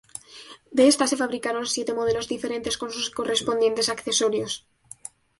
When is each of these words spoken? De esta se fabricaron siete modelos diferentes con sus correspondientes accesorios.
De 0.77 0.83
esta 0.91 1.05
se 1.09 1.19
fabricaron 1.21 1.65
siete 1.75 1.93
modelos 1.99 2.27
diferentes 2.33 2.79
con 2.79 2.89
sus 2.91 3.11
correspondientes 3.11 3.87
accesorios. 3.95 4.65